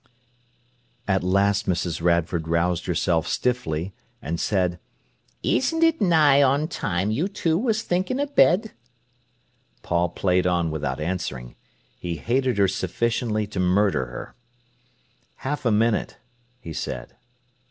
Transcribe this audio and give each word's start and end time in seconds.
At 1.07 1.21
last 1.23 1.67
Mrs. 1.67 2.01
Radford 2.01 2.47
roused 2.47 2.87
herself 2.87 3.27
stiffly, 3.27 3.93
and 4.19 4.39
said: 4.39 4.79
"Isn't 5.43 5.83
it 5.83 6.01
nigh 6.01 6.41
on 6.41 6.67
time 6.69 7.11
you 7.11 7.27
two 7.27 7.55
was 7.55 7.83
thinking 7.83 8.19
o' 8.19 8.25
bed?" 8.25 8.71
Paul 9.83 10.09
played 10.09 10.47
on 10.47 10.71
without 10.71 10.99
answering. 10.99 11.55
He 11.99 12.15
hated 12.17 12.57
her 12.57 12.67
sufficiently 12.67 13.45
to 13.45 13.59
murder 13.59 14.07
her. 14.07 14.33
"Half 15.35 15.65
a 15.67 15.71
minute," 15.71 16.17
he 16.59 16.73
said. 16.73 17.15